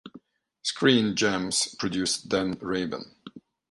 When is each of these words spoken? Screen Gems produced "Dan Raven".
Screen 0.63 1.15
Gems 1.15 1.75
produced 1.77 2.27
"Dan 2.27 2.57
Raven". 2.59 3.13